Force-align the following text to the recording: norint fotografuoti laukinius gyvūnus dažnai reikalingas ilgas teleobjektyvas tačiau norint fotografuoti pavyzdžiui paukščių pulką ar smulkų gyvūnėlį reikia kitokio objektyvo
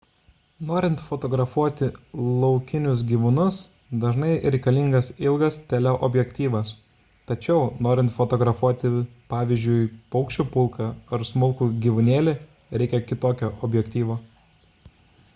norint 0.67 1.01
fotografuoti 1.07 1.89
laukinius 2.43 3.03
gyvūnus 3.11 3.59
dažnai 4.03 4.29
reikalingas 4.55 5.09
ilgas 5.27 5.59
teleobjektyvas 5.73 6.71
tačiau 7.33 7.59
norint 7.89 8.15
fotografuoti 8.17 8.93
pavyzdžiui 9.35 9.85
paukščių 10.17 10.47
pulką 10.57 10.89
ar 11.19 11.27
smulkų 11.33 11.69
gyvūnėlį 11.85 12.35
reikia 12.85 13.03
kitokio 13.13 13.53
objektyvo 13.71 14.21